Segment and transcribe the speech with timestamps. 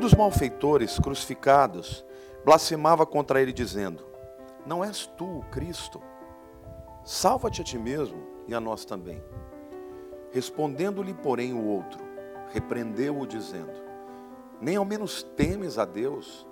[0.00, 2.04] dos malfeitores crucificados
[2.44, 4.04] blasfemava contra ele, dizendo:
[4.66, 6.02] Não és tu, Cristo?
[7.04, 9.22] Salva-te a ti mesmo e a nós também.
[10.32, 12.00] Respondendo-lhe, porém, o outro,
[12.52, 13.72] repreendeu-o, dizendo:
[14.60, 16.46] Nem ao menos temes a Deus,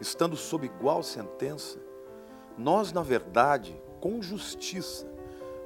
[0.00, 1.78] estando sob igual sentença?
[2.56, 5.06] Nós, na verdade, com justiça,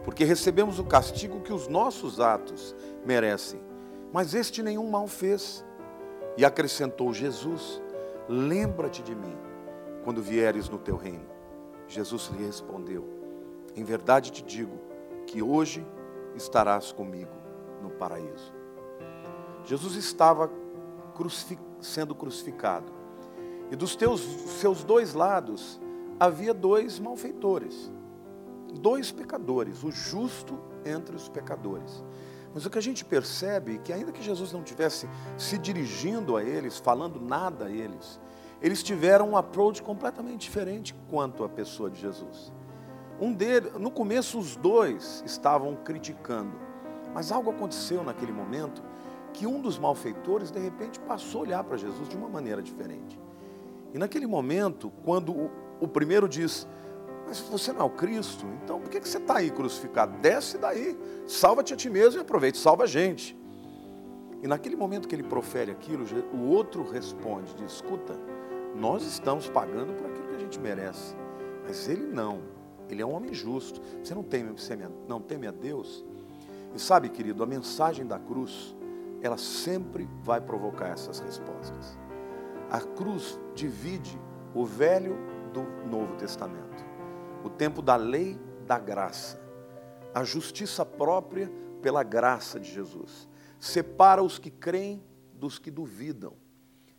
[0.05, 3.61] porque recebemos o castigo que os nossos atos merecem,
[4.13, 5.65] mas este nenhum mal fez.
[6.37, 7.81] E acrescentou Jesus:
[8.29, 9.37] Lembra-te de mim
[10.05, 11.27] quando vieres no teu reino.
[11.89, 13.05] Jesus lhe respondeu:
[13.75, 14.79] Em verdade te digo
[15.27, 15.87] que hoje
[16.35, 17.33] estarás comigo
[17.83, 18.55] no paraíso.
[19.65, 20.51] Jesus estava
[21.15, 22.93] crucific sendo crucificado.
[23.71, 24.21] E dos teus,
[24.61, 25.81] seus dois lados
[26.19, 27.91] havia dois malfeitores,
[28.81, 32.05] dois pecadores, o justo entre os pecadores.
[32.57, 36.39] Mas o que a gente percebe é que, ainda que Jesus não tivesse se dirigindo
[36.39, 38.19] a eles, falando nada a eles,
[38.63, 42.51] eles tiveram um approach completamente diferente quanto à pessoa de Jesus.
[43.21, 46.59] Um deles, no começo, os dois estavam criticando,
[47.13, 48.83] mas algo aconteceu naquele momento
[49.35, 53.21] que um dos malfeitores, de repente, passou a olhar para Jesus de uma maneira diferente.
[53.93, 56.67] E naquele momento, quando o, o primeiro diz:
[57.27, 60.17] Mas você não é o Cristo, então por que, você está aí crucificado?
[60.19, 60.97] Desce daí,
[61.27, 63.37] salva-te a ti mesmo e aproveite, salva a gente.
[64.43, 68.17] E naquele momento que ele profere aquilo, o outro responde: diz, Escuta,
[68.77, 71.17] nós estamos pagando por aquilo que a gente merece,
[71.67, 72.43] mas ele não,
[72.89, 73.81] ele é um homem justo.
[74.03, 76.05] Você não teme, você não teme a Deus?
[76.75, 78.77] E sabe, querido, a mensagem da cruz,
[79.23, 81.99] ela sempre vai provocar essas respostas.
[82.71, 84.21] A cruz divide
[84.55, 85.17] o Velho
[85.53, 86.85] do Novo Testamento,
[87.47, 89.41] o tempo da lei da graça,
[90.13, 93.29] a justiça própria pela graça de Jesus.
[93.61, 96.35] Separa os que creem dos que duvidam,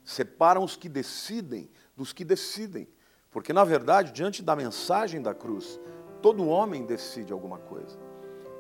[0.04, 2.88] separa os que decidem dos que decidem,
[3.30, 5.80] porque na verdade, diante da mensagem da cruz,
[6.22, 8.00] todo homem decide alguma coisa.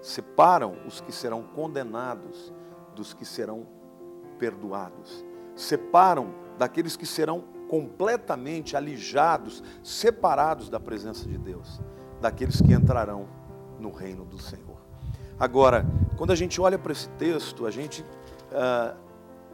[0.02, 2.54] Separam os que serão condenados
[2.94, 3.68] dos que serão
[4.38, 5.26] perdoados.
[5.56, 11.82] Separam daqueles que serão completamente alijados, separados da presença de Deus,
[12.22, 13.28] daqueles que entrarão
[13.80, 14.78] no reino do Senhor.
[15.40, 15.86] Agora,
[16.18, 18.98] quando a gente olha para esse texto, a gente uh,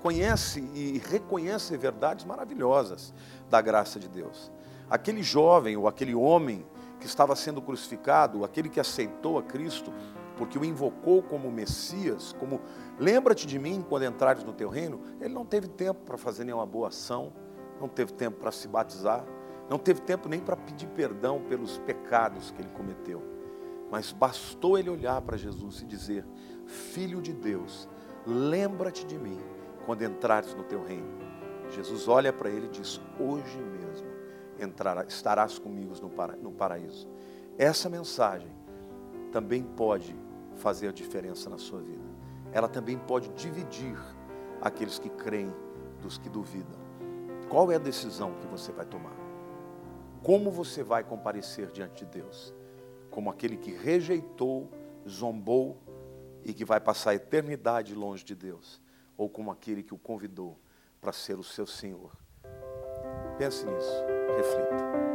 [0.01, 3.13] conhece e reconhece verdades maravilhosas
[3.50, 4.51] da graça de Deus.
[4.90, 6.66] Aquele jovem ou aquele homem
[7.00, 9.91] que estava sendo crucificado, aquele que aceitou a Cristo,
[10.38, 12.62] porque o invocou como Messias, como
[12.97, 16.66] lembra-te de mim quando entrares no teu reino, ele não teve tempo para fazer nenhuma
[16.66, 17.34] boa ação,
[17.83, 19.25] não teve tempo para se batizar,
[19.69, 23.21] não teve tempo nem para pedir perdão pelos pecados que ele cometeu.
[23.91, 26.25] Mas bastou ele olhar para Jesus e dizer:
[26.66, 27.89] Filho de Deus,
[28.25, 29.38] lembra-te de mim
[29.85, 31.21] quando entrares no teu reino.
[31.71, 34.07] Jesus olha para ele e diz: Hoje mesmo
[34.57, 35.94] entrará, estarás comigo
[36.41, 37.09] no paraíso.
[37.57, 38.51] Essa mensagem
[39.29, 40.15] também pode
[40.55, 42.13] fazer diferença na sua vida.
[42.53, 43.97] Ela também pode dividir
[44.61, 45.53] aqueles que creem
[46.01, 46.82] dos que duvidam.
[47.53, 49.16] Qual é a decisão que você vai tomar?
[50.24, 52.52] Como você vai comparecer diante de Deus?
[53.12, 54.72] Como aquele que rejeitou,
[55.08, 55.78] zombou
[56.44, 58.81] e que vai passar a eternidade longe de Deus?
[59.16, 60.58] Ou como aquele que o convidou
[61.00, 62.18] para ser o seu Senhor?
[63.38, 64.03] Pense nisso,
[64.36, 65.12] reflita.